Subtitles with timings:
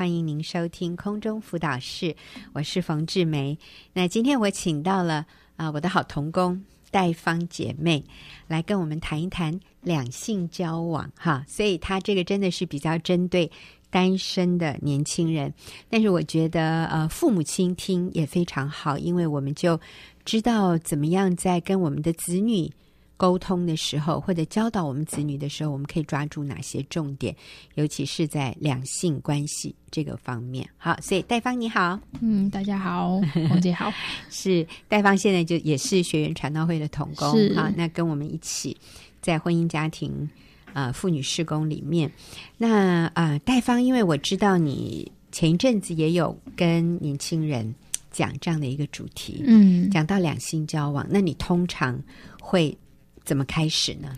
[0.00, 2.16] 欢迎您收听空中辅导室，
[2.54, 3.58] 我是冯志梅。
[3.92, 5.26] 那今天我请到了
[5.56, 8.02] 啊、我的好同工戴芳姐妹
[8.48, 13.52] 来跟我们谈一谈两性交往哈，所以她这个真的是比较针对
[13.90, 15.52] 单身的年轻人，
[15.90, 19.78] 但是我觉得呃，父母亲听也非常好，因为我们就
[20.24, 22.72] 知道怎么样在跟我们的子女。
[23.20, 27.36] 沟通的时候，或者教导我们子女的时候，我们可以抓住哪些重点？
[27.74, 30.66] 尤其是在两性关系这个方面。
[30.78, 33.20] 好，所以戴芳你好，嗯，大家好，
[33.50, 33.92] 王姐好，
[34.32, 38.74] 是戴芳现在就也是学员传道会的童工是啊，那跟我们一起
[39.20, 40.26] 在婚姻家庭
[40.72, 42.10] 啊妇女事工里面。
[42.56, 47.74] 那啊，戴芳，因为我知道你前一阵子也有跟年轻人
[48.10, 52.02] 讲这样的一个主题，嗯，讲到两性交往，那你通常
[52.40, 52.74] 会。
[53.24, 54.08] 怎么开始呢？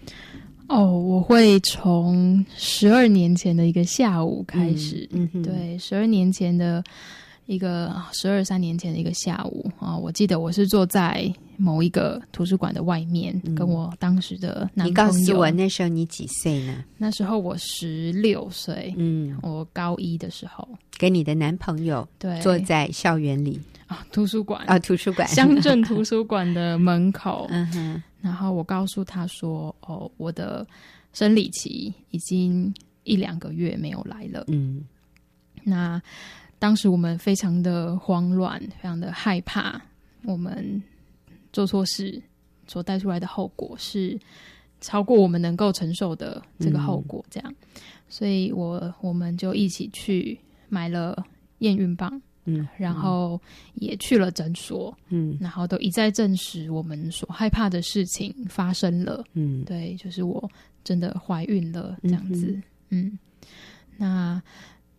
[0.68, 5.06] 哦，我会从十二年前的一个下午开始。
[5.12, 6.82] 嗯，嗯对，十二年前的
[7.44, 14.88] 一个十二三年前的一个下午啊，我记得我是坐在某一个图书馆的外面，嗯、跟我当时的男朋友。
[14.88, 16.82] 你告诉我那时候你几岁呢？
[16.96, 18.94] 那时候我十六岁。
[18.96, 27.46] 嗯，我高一的时候，跟你的男朋友对坐在校园里啊，图书馆啊，图书馆，乡镇图书馆的门口。
[27.52, 28.02] 嗯哼。
[28.22, 30.66] 然后我告诉他说：“哦，我的
[31.12, 34.84] 生理期已经一两个月没有来了。”嗯，
[35.64, 36.00] 那
[36.58, 39.82] 当时我们非常的慌乱，非常的害怕，
[40.22, 40.80] 我们
[41.52, 42.22] 做错事
[42.68, 44.16] 所带出来的后果是
[44.80, 47.24] 超过我们能够承受的这个后果。
[47.28, 51.26] 这样，嗯、所以我我们就一起去买了
[51.58, 52.22] 验孕棒。
[52.44, 53.40] 嗯，然后
[53.74, 60.50] 也去了诊所，嗯，然后都一再证实我们所害怕的事情发生了，嗯，对，就是我
[60.82, 62.46] 真的怀孕了这样子，
[62.90, 63.18] 嗯，嗯，
[63.96, 64.42] 那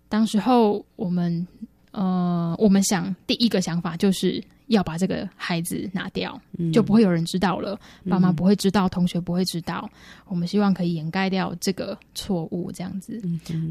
[0.07, 1.45] 当时候我们，
[1.93, 4.43] 呃，我们想第一个想法就是。
[4.67, 7.77] 要把这个孩子拿掉，嗯、就不会有人知道了。
[8.09, 9.87] 爸妈不会知道，嗯、同学不会知道。
[10.25, 13.21] 我们希望可以掩盖掉这个错误，这样子。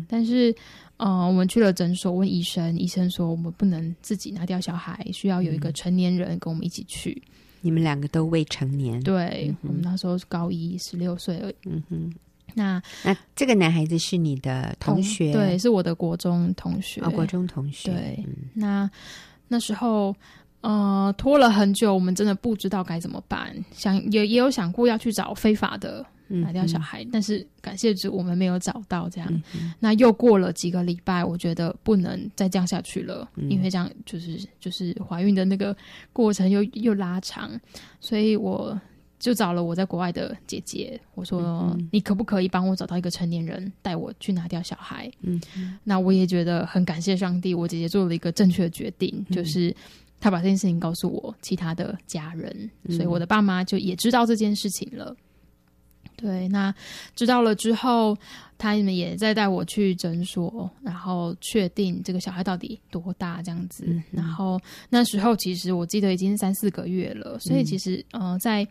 [0.06, 0.54] 但是，
[0.98, 7.20] 呃，我们去了诊所问医生，医生说我们不能自己拿掉小孩，需要有一个成年人跟我们一起去。
[7.62, 11.54] 你们两个都未成年，对，嗯、我们那时候是高一，十六岁而已。
[11.64, 12.12] 嗯哼，
[12.54, 15.32] 那那这个男孩子是你的同学？
[15.32, 17.00] 同对，是我的国中同学。
[17.02, 17.90] 哦，国中同学。
[17.90, 18.90] 对，嗯、那
[19.48, 20.14] 那时候。
[20.62, 23.52] 呃，拖了很久，我们真的不知道该怎么办。
[23.72, 29.28] 想也也有想过要去找非法的拿掉小孩，嗯、但是感谢主，我们没有找到这样。
[29.56, 35.76] 嗯、那又过了几个礼拜，我觉得不能再这样下去了，嗯、因为这样就是就是怀孕的那个
[36.12, 37.50] 过程又又拉长，
[37.98, 38.80] 所以我
[39.22, 45.10] 就找了我在国外的姐姐，我说、嗯、你可不可以帮我找到一个成年人带我去拿掉小孩？
[45.22, 45.40] 嗯，
[45.84, 49.74] 那我也觉得很感谢上帝，我姐姐做了一个正确的决定，嗯、就是。
[50.24, 55.16] 她把这件事情告诉我其他的家人，所以我的爸妈就也知道这件事情了。
[56.04, 56.72] 嗯、对，那
[57.16, 58.16] 知道了之后，
[58.56, 63.84] 他们也在带我去诊所，然后确定这个小孩到底多大这样子。
[63.88, 68.64] 嗯、然后那时候其实我记得已经三四个月了，所以其实呃，在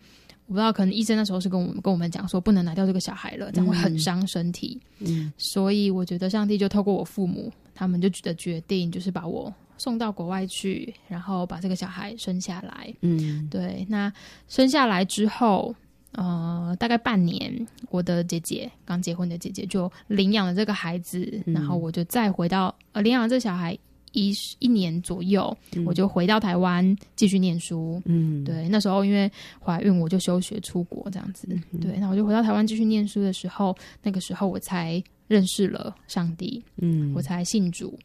[0.52, 4.78] 我不知道，可能医生那时候是跟我们跟我们讲说不能拿掉这个小孩了，这样会很伤身体。
[5.00, 9.54] 嗯，所以我觉得上帝就透过我父母，他们就觉得决定就是把我。
[9.78, 12.94] 送到国外去，然后把这个小孩生下来。
[13.00, 13.84] 嗯，对。
[13.90, 14.12] 那
[14.50, 15.74] 生下来之后，
[16.12, 23.76] 呃，大概半年，我的姐姐刚结婚的姐姐就领养了这个孩子，嗯、然后我就再回到呃领养了这个小孩
[24.12, 28.02] 一一年左右，嗯、我就回到台湾继续念书。
[28.06, 28.68] 嗯，对。
[28.70, 31.48] 那时候因为怀孕，我就休学出国这样子。
[31.50, 31.98] 嗯、对。
[31.98, 36.64] 那我就回到台湾继续念书的时候，那个时候我才认识了上帝。
[36.78, 37.98] 嗯，我才信主。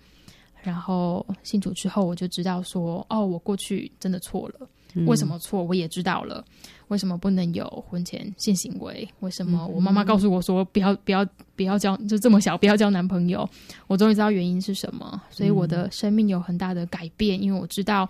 [0.62, 4.69] 然后信主之后，我就知道说，哦，我过去真的错了。
[5.05, 5.62] 为什么错？
[5.62, 6.45] 我也知道了。
[6.89, 9.09] 为什么不能有婚前性行为？
[9.21, 13.49] 为什么我妈妈告诉我说，不要不要不要交，就这么小不要交男朋友？
[13.89, 15.21] 我终于知道原因是什么。
[15.31, 18.09] 所以我的生命有很大的改变，因为我知道。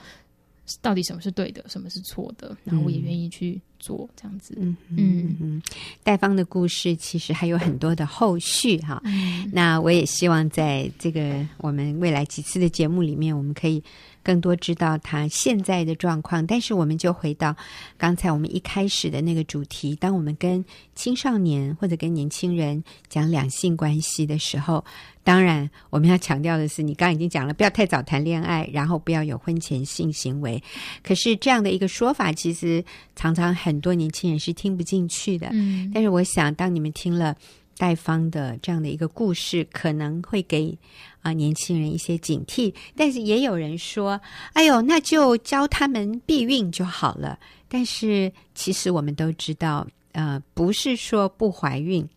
[0.82, 2.56] 到底什么是对的，什么是错的？
[2.64, 4.54] 然后我也愿意去做这样子。
[4.58, 5.62] 嗯嗯嗯。
[6.02, 9.00] 戴芳的故事其实还有很多的后续哈。
[9.04, 13.82] 嗯、那我也希望在这个我们未来几次的节目里面，我们可以
[14.22, 16.46] 更多知道他现在的状况。
[16.46, 17.54] 但是我们就回到
[17.96, 20.64] 刚才我们一开始的那个主题：当我们跟
[20.94, 24.84] 青少年或者跟年轻人讲两性关系的时候。
[25.26, 30.62] 当然，我们要强调的是，你刚刚已经讲了，不要太早谈恋爱，然后不要有婚前性行为。
[31.02, 32.84] 可是这样的一个说法，其实
[33.16, 35.48] 常常很多年轻人是听不进去的。
[35.50, 37.34] 嗯，但是我想，当你们听了
[37.76, 40.78] 戴芳的这样的一个故事，可能会给
[41.20, 42.72] 啊年轻人一些警惕。
[42.94, 44.20] 但是也有人说
[44.54, 47.36] ：“哎呦，那就教他们避孕就好了。”
[47.68, 52.08] 但是其实我们都知道，呃，不是说不怀孕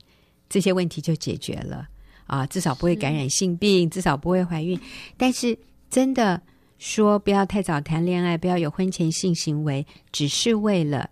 [0.48, 1.88] 这些问题就解决了
[2.28, 4.80] 啊，至少不会感染性病，至少不会怀孕。
[5.18, 5.58] 但是
[5.90, 6.40] 真的
[6.78, 11.10] 说不要太早谈恋爱，不要有婚前性行为，只是为了。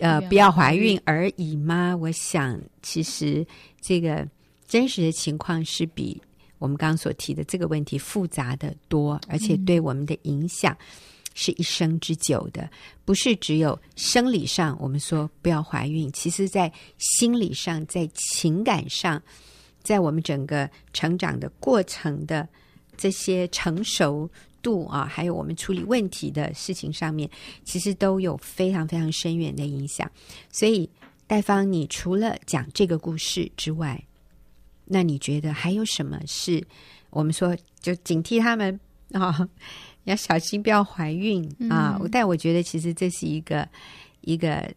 [0.00, 1.94] 呃，不要怀孕而已吗？
[1.94, 3.46] 我想，其实
[3.80, 4.26] 这个
[4.66, 6.20] 真实的情况是比
[6.58, 10.76] 我们刚刚所提的这个问题复杂的多，而且对我们的影响
[11.34, 12.68] 是一生之久的。
[13.04, 19.22] 不是只有生理上，我们说不要怀孕，其实在心理上，在情感上，
[19.82, 22.48] 在我们整个成长的过程的
[22.96, 24.28] 这些成熟。
[24.62, 27.28] 度啊，还有我们处理问题的事情上面，
[27.64, 30.10] 其实都有非常非常深远的影响。
[30.50, 30.88] 所以，
[31.26, 34.02] 戴芳，你除了讲这个故事之外，
[34.84, 36.66] 那你觉得还有什么是
[37.10, 38.78] 我们说就警惕他们
[39.12, 39.48] 啊，
[40.04, 41.98] 要小心不要怀孕啊？
[42.00, 43.68] 嗯、但我觉得其实这是一个
[44.22, 44.72] 一个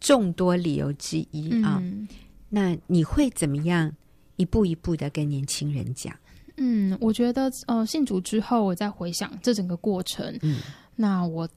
[0.00, 1.78] 众多理由之一啊。
[1.82, 2.08] 嗯、
[2.48, 3.94] 那你会怎么样
[4.36, 6.14] 一步一步的跟年轻人讲？
[6.56, 10.60] 嗯，我觉得呃，信主之后，我再回想这整个过程，嗯，
[10.94, 11.48] 那我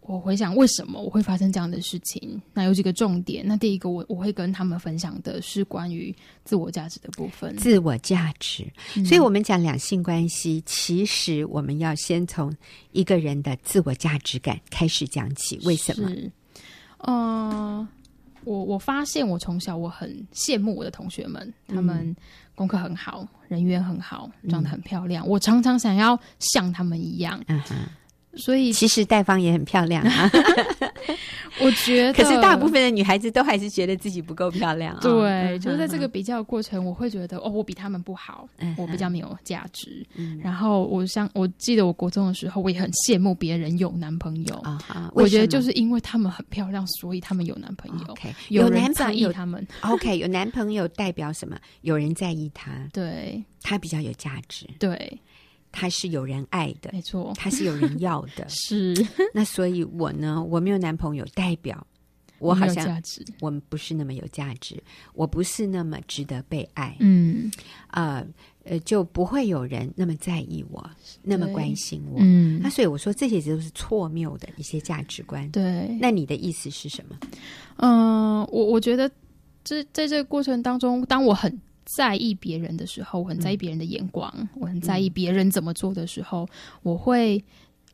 [0.00, 3.46] 我回想为什么我会发生这样的事情，那有几个重点。
[3.46, 8.66] 那第一个，我我会跟他们分享的是关于自我价值的部分，自我价值。
[8.96, 12.52] 嗯，所以，我们讲两性关系，其实我们要先从
[12.92, 15.60] 一个人的自我价值感开始讲起。
[15.64, 16.10] 为什么？
[16.10, 16.32] 嗯，
[16.98, 17.88] 呃，
[18.44, 21.96] 我我发现我从小我很羡慕我的同学们，他们。
[21.98, 22.16] 嗯
[22.56, 25.24] 功课很好，人缘很好，长得很漂亮。
[25.24, 27.42] 嗯、我常常想要像他们一样，
[28.34, 30.30] 所以其实戴芳也很漂亮啊。
[31.60, 34.96] 我觉得，可是大部分的女孩子都还是觉得自己不够漂亮。
[35.00, 40.06] 对，嗯、就是在这个比较过程，我会觉得哦，我比他们不好，嗯、我比较没有价值。
[40.14, 44.54] 嗯、然后我想，我记得我国中的时候，我也很羡慕别人有男朋友。
[44.60, 48.06] 啊哈，我觉得就是因为他们很漂亮，所以他们有男朋友。
[48.12, 49.66] OK，有人在意他们。
[49.82, 51.58] OK，有男朋友代表什么？
[51.82, 54.66] 有人在意他，对，他比较有价值。
[54.78, 55.20] 对。
[55.72, 58.94] 他是有人爱的，没错，他是有人要的， 是。
[59.32, 61.86] 那所以，我呢，我没有男朋友，代表
[62.38, 63.00] 我好像
[63.40, 64.82] 我们不是那么有价值，
[65.14, 66.96] 我不是那么值得被爱。
[67.00, 67.50] 嗯，
[67.92, 68.26] 呃
[68.64, 70.90] 呃，就不会有人那么在意我，
[71.22, 72.18] 那么关心我。
[72.20, 75.48] 嗯，那所以我说，这些都是错谬的一些价值观。
[75.50, 77.16] 对，那你的意思是什么？
[77.76, 79.10] 嗯、呃，我我觉得
[79.62, 81.60] 这在这个过程当中，当我很。
[81.84, 86.48] 在意别人的时候，我很在意别人的眼光；嗯、我很在意别人怎么做的时候，嗯、
[86.82, 87.42] 我会，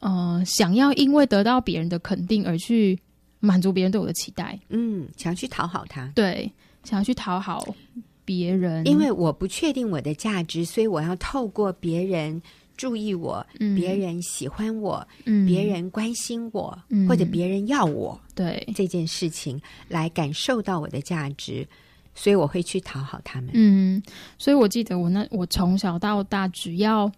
[0.01, 2.99] 呃，想要因为得到别人的肯定而去
[3.41, 4.59] 满足别人对我的期待。
[4.69, 6.51] 嗯，想要去讨好他，对，
[6.85, 7.75] 想要去讨好
[8.25, 12.43] 别人，因为我不确定我的价值，所以我要透过别人
[12.77, 18.67] 注意我，嗯、别人喜欢我，嗯、别人关心我，嗯、或者别人要我，对。
[18.75, 21.67] 这件事情来感受到我的价值。
[22.17, 23.51] 所以我会去讨好他们。
[23.55, 24.03] 嗯，
[24.39, 27.09] 所以我记得我那我从小到大，只要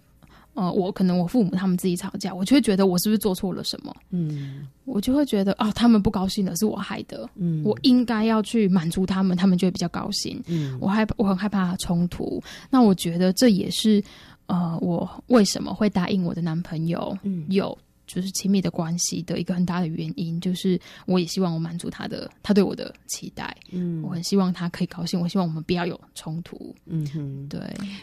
[0.54, 3.94] 呃，我可能我父母他们自己吵架，我就会觉得我是不是做错了什么？
[4.10, 7.30] 嗯，我就会觉得啊、哦，他们不高兴的是我害的。
[7.36, 10.42] 嗯，我应该要去满足他们，他们就会比较高兴。
[10.48, 12.42] 嗯，我害我很害怕冲突。
[12.68, 14.02] 那我觉得这也是
[14.46, 17.16] 呃，我为什么会答应我的男朋友？
[17.22, 17.78] 嗯，有。
[18.08, 23.54] 就是亲密的关系的一个很大的原因，就是我也希望我满足他的，他对我的期待。
[23.70, 26.74] 嗯，我很希望他可以高兴，我希望我们不要有冲突。
[26.86, 27.60] 嗯哼，对。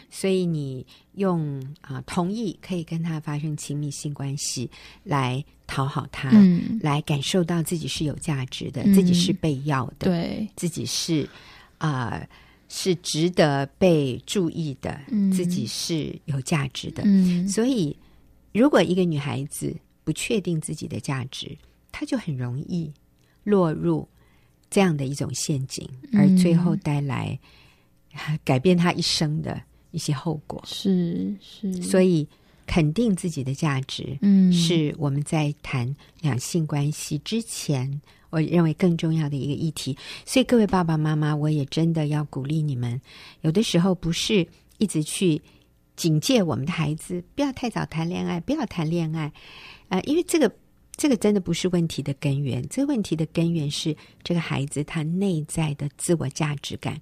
[0.08, 4.70] 所以你用啊、呃、同意可以跟他发生亲密性关系
[5.02, 11.28] 来讨好他，嗯，来感受到自己是有价值的，嗯、自己是被要的，对，自己是
[11.78, 12.28] 啊、呃、
[12.68, 17.02] 是值得被注意的，嗯、自己是有价值的。
[17.04, 17.96] 嗯，所以
[18.52, 19.74] 如果一个女孩子，
[20.06, 21.58] 不确定自己的价值，
[21.90, 22.92] 他就很容易
[23.42, 24.08] 落入
[24.70, 27.36] 这样的一种陷阱，而最后带来
[28.44, 29.60] 改变他一生的
[29.90, 30.62] 一些后果。
[30.64, 32.24] 是是，所以
[32.66, 39.98] 肯定自己的价值，嗯，是我们在谈两性关系之前，我认为更重要的一个议题。
[40.24, 43.00] 所以各位爸爸妈妈，我也真的要鼓励你们，
[43.40, 44.46] 有的时候不是
[44.78, 45.42] 一直去
[45.96, 49.32] 警戒我们的孩子，不要太早谈恋爱，不要谈恋爱。
[49.88, 50.54] 呃，因为这个
[50.96, 57.00] 这个真的不是问题的根源，这个问题的根源是这个孩子他内在的自我价值感。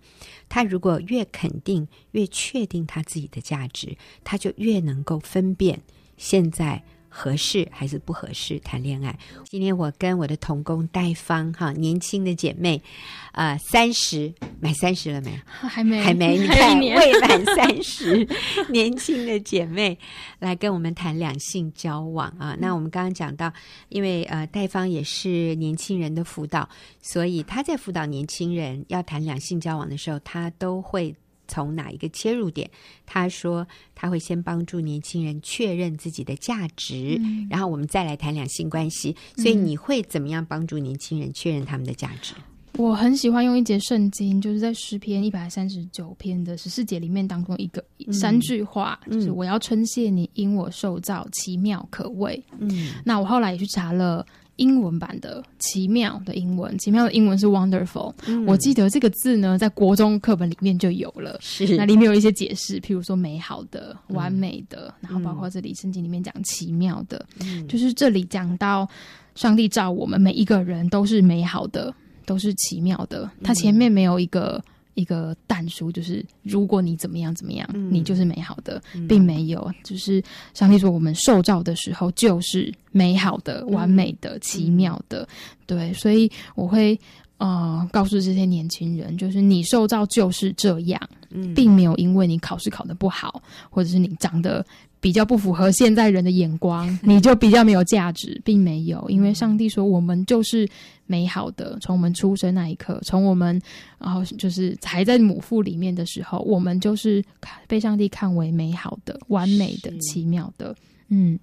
[0.49, 5.81] 他如果越肯定、越确定他自己的价值，他就越能够分辨
[6.17, 6.83] 现在
[7.17, 9.17] 合适还是不合适谈恋爱。
[9.45, 12.83] 今天我跟我的同工戴芳哈，年轻的姐妹，
[13.31, 15.31] 呃，三十满三十了没？
[15.47, 18.27] 还没，还没， 你看未满三十，
[18.69, 19.97] 年轻的姐妹
[20.41, 22.57] 来跟我们谈两性交往啊。
[22.59, 23.53] 那我们刚刚讲到，
[23.91, 26.69] 因为呃，戴芳也是年轻人的辅导，
[27.01, 31.15] 所以她在辅导年轻人要谈两性交往的时候，她都会。
[31.49, 32.71] 从哪一个切入点？
[33.07, 39.15] 他说他会先帮助年轻人确认自己的价值，嗯、然后我们再来谈两性关系。
[39.37, 42.35] 所以你会怎么样帮助年轻人确认他们的价值？
[42.77, 52.43] 我很喜欢用一节圣经，就是在诗篇一百三十九篇的十四节里面当中一个、嗯、三句话，就是我要称谢你，因我受造奇妙可畏。
[52.59, 54.27] 嗯，那我后来也去查了。
[54.57, 58.15] 英文版的奇妙的英文，奇妙的英文是 wonderful。
[58.27, 61.37] 嗯，我记得这个字呢，在国中课本里面就有了。
[61.41, 68.89] 是，那里面有一些解释，譬如说美好的、完美的，嗯、然后包括这里圣经里面讲奇妙的，嗯、就是这里讲到
[69.35, 71.95] 上帝造我们每一个人都是美好的，
[72.25, 73.31] 都是奇妙的。
[73.43, 74.63] 他前面没有一个。
[74.95, 79.61] 一个淡书，就是如果你怎么样怎么样，嗯、你就是美好的，并没有。
[79.69, 80.23] 嗯、就是
[80.55, 85.27] 上帝说，我们受造的时候就是美好的、完美的、嗯、奇妙的。
[85.67, 86.99] 对，所以我会
[87.39, 91.01] 呃告诉这些年轻人，就是你受造就是这样，
[91.31, 94.65] 嗯、并没有因为你考试考得不好，或者是你长得。
[95.01, 100.67] 比较不符合现在人的眼光， 你就比较没有价值，并没有，因为上帝说我们就是
[101.05, 103.61] 美好的，从我们出生那一刻，从我们
[103.99, 107.23] 然后就是还在母腹里面的时候，我们就是
[107.69, 110.75] 被上帝看为美好的、完美的、奇妙的。
[111.09, 111.39] 嗯，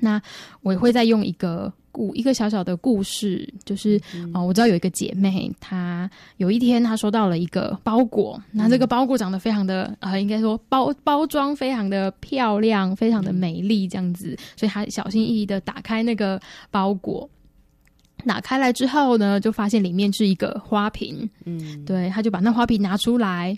[0.00, 0.20] 那
[0.60, 1.72] 我也会再用一个。
[1.94, 16.40] 故一个小小的故事，就是啊、嗯呃，我知道有一个姐妹，她有一天她收到了一个包裹，那这个包裹长得非常的啊、呃，应该说包包装非常的漂亮，非常的美丽，这样子，所以她小心翼翼的打开那个
[16.72, 17.30] 包裹。
[18.24, 21.28] 打开来之后呢，就发现里面是一个花瓶。
[21.44, 23.56] 嗯，对，他就把那花瓶拿出来，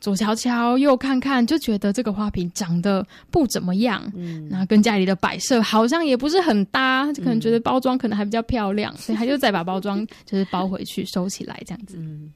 [0.00, 4.02] 左瞧瞧，右看看，就觉得这个花瓶长得不怎么样。
[4.14, 11.96] 嗯，然后跟家里的摆设好像也不是很搭，就可能觉得包装可能还比较漂亮，嗯、所以他就再把包装 就是包回去收起来这样子。
[11.98, 12.32] 嗯，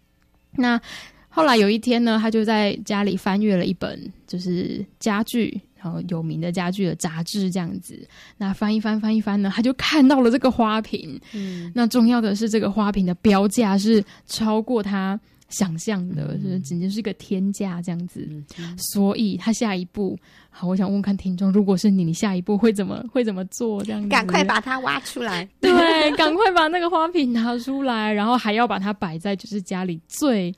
[0.53, 0.81] 那
[1.29, 5.61] 后来有一天呢，他就在家里翻阅了一本就是家具。
[5.81, 11.21] 然后有名的家具的杂志这样子，那翻一翻翻一翻呢，他就看到了这个花瓶。
[11.33, 15.19] 嗯，那重要的是这个花瓶的标价是超过他
[15.49, 18.27] 想象的，是简直是一个天价这样子。
[18.59, 20.19] 嗯、所以他下一步，
[20.51, 23.85] 好，我想问看听众，如果是你，你下一步会怎么 会怎么做？
[23.85, 25.71] 这样子，赶快把它挖出来，对，
[26.17, 30.53] 赶快把那个花瓶拿出来，然后还要把它摆在就是家里最。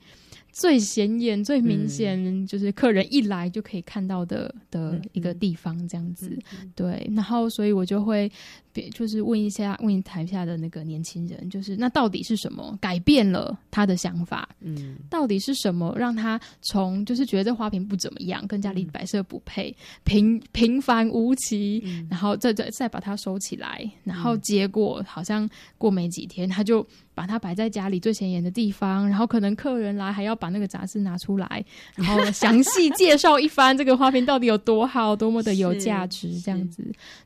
[0.59, 6.37] 最显眼、最明显，嗯、就是客人一来就可以看到的的一个地方，这样子。
[6.75, 8.29] 对，然后所以我就会，
[8.93, 14.49] 就是问一下，问台下的那个年轻人，就是那到底是什么改变了他的想法？
[14.59, 19.73] 嗯，到底是什么让他从就是觉得这花瓶不怎么样，跟家里摆设不配，
[20.03, 26.85] 平平凡无奇，嗯、然后再再再把它收起来，然后结果好像过没几天，他就。
[27.19, 31.63] 把它摆在家里最显眼的地方，然后可能客人来还要把那个杂志拿出来，
[31.95, 36.83] 然后详细介绍一番这个花瓶到底有多好，多么的有价值，这样子。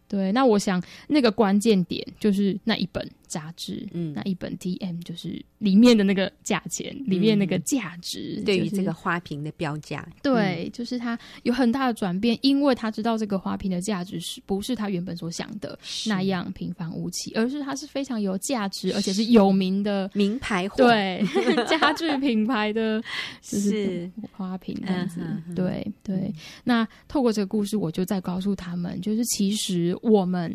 [0.08, 21.26] 对，那我想那个关键点就是那一本杂志，嗯，那一本 DM 就是里面的那个价钱，嗯、里面那个价值，对于这个花瓶的标价，对，就是它有很大的转变，因为他知道这个花瓶的价值是不是他原本所想的那样平凡无奇，而是它是非常有价值，而且是有名的名牌货，对，
[21.66, 23.04] 家具品牌的
[23.42, 26.16] 就是花瓶这样子，是对对。
[26.16, 29.98] 嗯、那透过这个故事，我就再告诉他们，就是其实。
[30.04, 30.54] 我们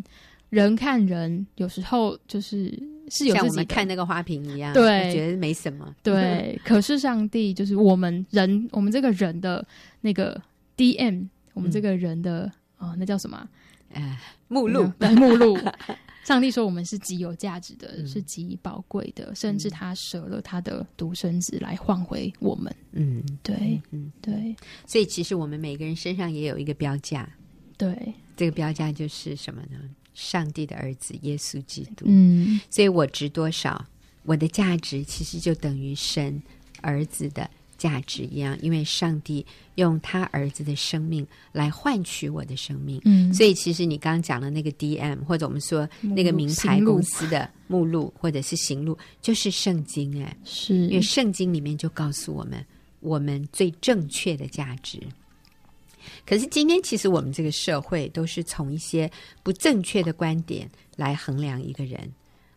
[0.50, 2.70] 人看人，有时候就是
[3.10, 5.94] 是有自己，像我们看那个花瓶一样，对，觉得没什么。
[6.02, 9.66] 对， 可是上帝就是我们人，我们这个人的
[10.00, 10.40] 那个
[10.76, 13.48] DM，我们这个人的、嗯、哦，那叫什么？
[13.92, 15.58] 呃，目录， 对，目录。
[16.24, 22.74] 上帝说我们是极有价值的，嗯、是极宝贵的，甚至他舍了他的独生子来换回我们。
[22.92, 24.54] 嗯，对，嗯，对。
[24.86, 27.26] 所以其实我们每个人身上也有一个标价。
[27.78, 28.12] 对。
[28.36, 29.78] 这个标价就是什么呢？
[30.18, 32.04] 上帝的儿子耶稣基督。
[32.08, 33.86] 嗯，所以我值多少，
[34.24, 36.42] 我的价值其实就等于神
[36.80, 37.48] 儿子的
[37.78, 39.46] 价值一样，因为上帝
[39.76, 43.00] 用他儿子的生命来换取我的生命。
[43.04, 52.66] 嗯，所以其实你刚刚讲的那个 DM，或者我们说那个名牌公司的目录，或者是行路，就是圣经哎，是因为圣经里面就告诉我们，
[52.98, 55.00] 我们最正确的价值。
[56.26, 59.10] 可是今天，其实我们这个社会都是从一些
[59.42, 62.00] 不正确的观点来衡量一个人。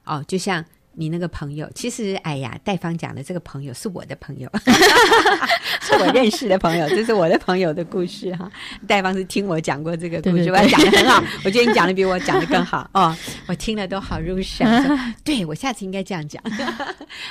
[0.04, 4.50] 哦，就像你那个朋友，其实哎呀，戴芳讲的这个朋友是我的朋友，
[5.82, 8.52] 是我认识的朋友，这是我的朋友的故事哈。
[8.88, 13.16] 戴芳是听我讲过这个故事，对对对，我讲的很好， 我觉得你讲的比我讲的更好哦，
[13.48, 14.68] 我听了都好入神。
[15.24, 16.44] 对，我下次应该这样讲。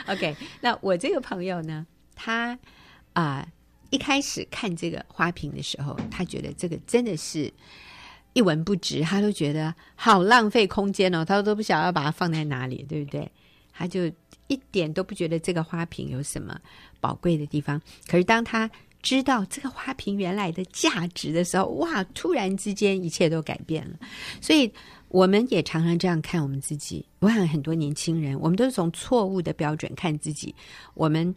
[0.06, 2.58] OK，那我这个朋友呢，他
[3.12, 3.44] 啊。
[3.44, 3.48] 呃
[3.90, 7.52] 一开始看这个花瓶的时候，他觉得这个真的是
[8.32, 13.28] 一文不值，他都觉得好浪费空间哦，他都不晓得要把它放在哪里，对不对？
[13.72, 14.06] 他就
[14.46, 16.56] 一点都不觉得这个花瓶有什么
[17.00, 17.80] 宝贵的地方。
[18.06, 18.70] 可是当他
[19.02, 22.04] 知道这个花瓶原来的价值的时候，哇！
[22.14, 23.96] 突然之间一切都改变了。
[24.40, 24.72] 所以
[25.08, 27.04] 我们也常常这样看我们自己。
[27.18, 30.54] 我想很多年轻人，我们都是从错误的标准看自己，
[30.94, 31.34] 我们。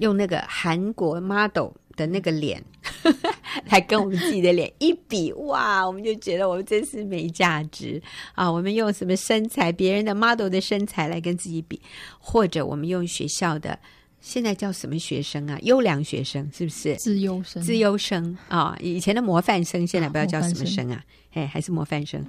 [0.00, 2.62] 用那个韩国 model 的那个脸
[3.66, 8.00] 来跟我们自己的脸一比，哇，我们就觉得我们真是没价值
[8.34, 8.50] 啊！
[8.50, 11.80] 我们用什么身材，别人的 model 的身材来跟自己比，
[12.18, 13.78] 或者我们用学校的，
[14.20, 15.58] 现在叫什么学生啊？
[15.62, 16.94] 优良学生是不是？
[16.96, 18.76] 自优生，自优生啊！
[18.80, 21.02] 以前的模范生，现在不知道叫什么生啊？
[21.32, 22.24] 哎，还是模范生。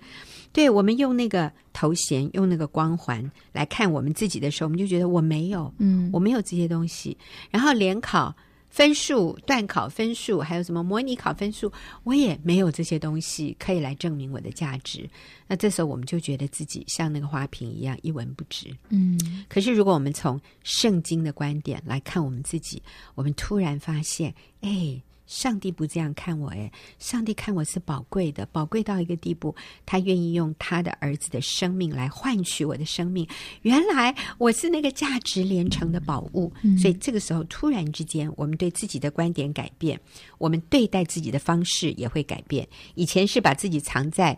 [0.54, 7.18] 对，我们用那个头衔，用那个光环来看我们自己的时候，我们就觉得我没有，嗯，我没有这些东西。
[7.50, 8.36] 然后联考
[8.72, 11.72] 分数、段考分数，还有什么模拟考分数，
[12.04, 15.08] 我也没有这些东西可以来证明我的价值。
[15.46, 18.76] 那这时候我们就觉得自己像那个花瓶一样一文不值。
[18.90, 22.82] 嗯，可是如果我们从圣经的观点来看我们自己，
[23.14, 25.00] 我们突然发现，哎。
[25.32, 26.70] 上帝不这样看我，诶，
[27.00, 33.26] 上帝看我是宝贵的，宝贵到一个地步，他愿意用他的儿子的生命来换取我的生命。
[33.62, 39.98] 原来我是那个价值连城的宝物，嗯，所以这个时候突然之间，我们对自己的观点改变，
[40.38, 42.68] 我们对待自己的方式也会改变。
[42.96, 44.38] 以前是把自己藏在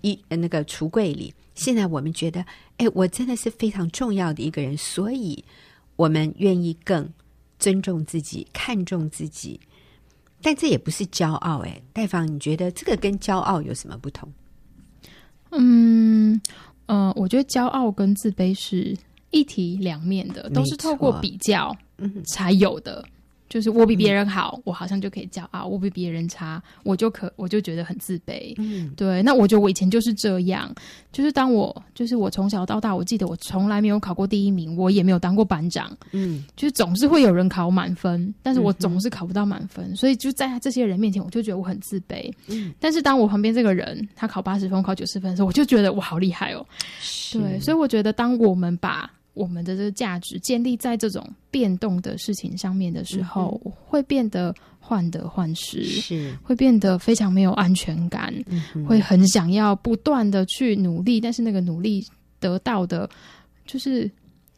[0.00, 2.44] 一那个橱柜里，现在我们觉得，
[2.78, 5.44] 哎，我真的是非常重要的一个人，所以
[5.94, 7.08] 我们愿意更
[7.60, 9.60] 尊重自己，看重自己。
[10.42, 14.30] 但这也不是骄傲，哎，戴芳，你觉得这个跟骄傲有什么不同？
[15.50, 16.40] 嗯，
[16.86, 18.96] 呃，我觉得骄傲跟自卑是
[19.30, 21.76] 一体两面的，都是透过比较
[22.26, 23.04] 才有的。
[23.52, 28.54] 就是我比别人好，嗯，我好像就可以骄傲；我比别人差，我就可我就觉得很自卑。
[28.56, 29.22] 嗯，对。
[29.22, 30.74] 那我觉得我以前就是这样，
[31.12, 35.94] 就是当我就是我从小到大，我记得我从来没有考过第一名，我也没有当过班长。
[36.12, 42.32] 嗯，就是总是会有人考满分，但是我总是考不到满分，嗯，所以就在这些人面前，我就觉得我很自卑。
[42.46, 46.66] 嗯，但是当我旁边这个人他考八十分，我考九十分的时候，我就觉得我好厉害哦。
[47.34, 62.06] 对，所以我觉得当我们把我们的这个价值建立在这种变动的事情上面的时候，嗯、会变得患得患失，是会变得非常没有安全感，嗯、会很想要不断的去努力，但是那个努力
[62.38, 63.08] 得到的，
[63.64, 64.10] 就是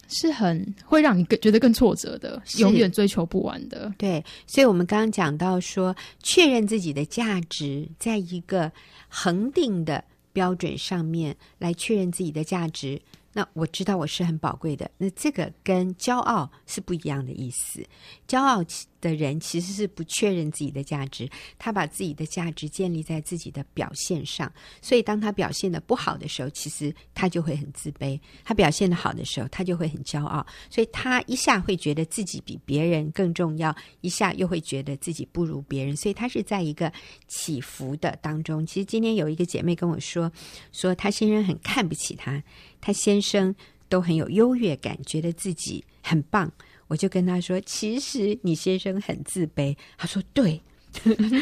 [0.08, 3.92] 是很会让你更觉得更挫折的，永远追求不完的。
[3.96, 8.72] 对，所以我们刚刚讲到说，确认自己的价值，在一个
[9.08, 13.00] 恒定的标准上面来确认自己的价值。
[13.34, 17.84] 那我知道我是很宝贵的，那这个跟骄傲是不一样的意思。
[18.26, 18.64] 骄傲
[19.00, 30.46] 的人其实是不确认自己的价值，他把自己的价值建立在自己的表现上，所以当他表现得不好的时候，其实他就会很自卑；他表现得好的时候，他就会很骄傲。
[30.70, 35.94] 所以他一下会觉得自己比别人更重要，一下又会觉得自己不如别人。
[35.96, 36.90] 所以他是在一个
[37.26, 38.64] 起伏的当中。
[38.64, 40.30] 其实今天有一个姐妹跟我说，
[40.72, 42.42] 说她先生很看不起她，
[42.84, 43.54] 她先生
[43.88, 46.52] 都很有优越感，觉得自己很棒。
[46.86, 50.60] 我就跟他说：“其实你先生很自卑。”他说：“对。”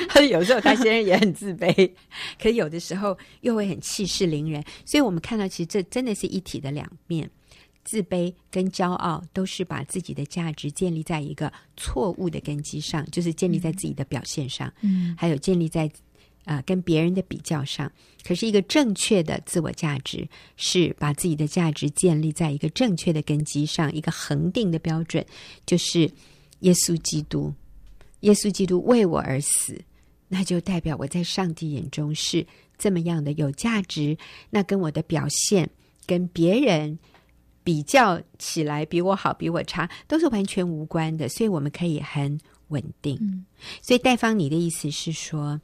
[0.09, 1.91] 他说：“有时候他先生也很自卑，
[2.41, 7.29] 可有的时候又会很气势凌人。”所以，我们看到其实这真的是一体的两面：
[7.83, 15.91] 自卑跟骄傲都是把自己的价值建立在一个错误的根基上，就是建立在自己的表现上，嗯，还有建立在。
[16.45, 17.91] 啊、呃，跟别人的比较上，
[18.25, 25.25] 可是一个正确的自我价值是把自己的价值建立在一个正确的根基上，一个恒定的标准，
[25.65, 26.11] 就是
[26.61, 27.53] 耶稣基督。
[28.21, 29.81] 耶稣基督为我而死，
[30.29, 32.47] 那就代表我在上帝眼中是
[32.79, 34.17] 这么样的有价值。
[34.51, 35.71] 那跟我的表现
[36.07, 36.99] 跟别人
[37.65, 41.29] 比较起来，比我好，比我差，都是完全无关的。
[41.29, 43.19] 所以我们可以很稳定。
[43.21, 43.45] 嗯、
[43.81, 45.61] 所以戴芳，你的意思是说？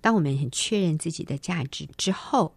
[0.00, 2.52] 当我们很确认自己的价值之后，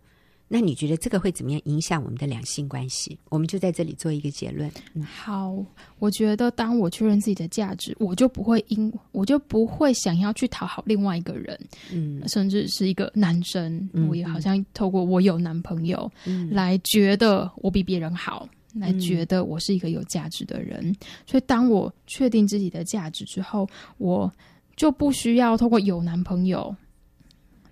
[0.49, 3.17] 那你觉得这个会怎么样影响我们的两性关系？
[3.29, 4.69] 我们就在这里做一个结论。
[4.93, 5.65] 嗯、好，
[5.97, 11.59] 我觉得当我确认自己的价值，我就不会因我就不会想要去讨好另外一个人，
[11.91, 20.95] 嗯，甚至是一个男生，嗯、我也好像透过我有男朋友，嗯，来觉得我比别人好，嗯、来觉得我是一个有价值的人。
[21.25, 24.31] 所以，当我确定自己的价值之后，我
[24.75, 26.75] 就不需要透过有男朋友。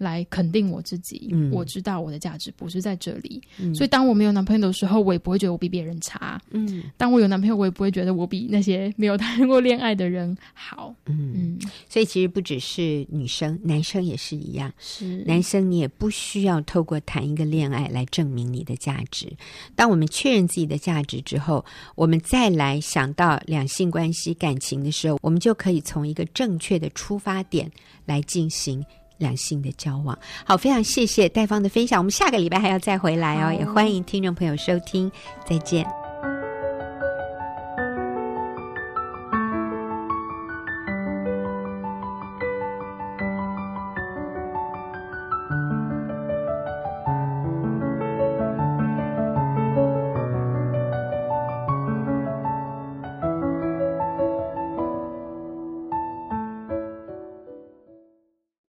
[0.01, 6.41] 来肯定我自己，嗯、我知道我的价值不是在这里，嗯、所以当我没有男朋友的时候，我也不会觉得我比别人差。
[6.49, 10.93] 嗯，当我有男朋友，我也不会觉得我比那些没有谈过恋爱的人好。
[11.05, 14.73] 嗯，嗯，所以其实不只是女生，男生也是一样。
[14.79, 19.31] 是，男生你也不需要透过谈一个恋爱来证明你的价值。
[19.75, 21.63] 当我们确认自己的价值之后，
[21.95, 27.71] 我们再来想到两性关系、感情的时候，我们就可以从一个正确的出发点
[28.05, 28.83] 来进行。
[29.21, 31.99] 两性的交往，好，非常谢谢戴芳的分享。
[31.99, 35.09] 我们下个礼拜还要再回来哦，也欢迎听众朋友收听，
[35.47, 36.00] 再见。